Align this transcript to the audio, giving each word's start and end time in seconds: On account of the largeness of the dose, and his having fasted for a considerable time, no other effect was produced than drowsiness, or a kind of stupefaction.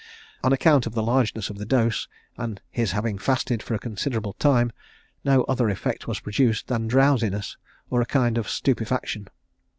On 0.43 0.51
account 0.51 0.87
of 0.87 0.95
the 0.95 1.03
largeness 1.03 1.51
of 1.51 1.59
the 1.59 1.65
dose, 1.67 2.07
and 2.35 2.59
his 2.71 2.93
having 2.93 3.19
fasted 3.19 3.61
for 3.61 3.75
a 3.75 3.79
considerable 3.79 4.33
time, 4.33 4.71
no 5.23 5.43
other 5.43 5.69
effect 5.69 6.07
was 6.07 6.19
produced 6.21 6.65
than 6.69 6.87
drowsiness, 6.87 7.55
or 7.91 8.01
a 8.01 8.05
kind 8.07 8.39
of 8.39 8.49
stupefaction. 8.49 9.27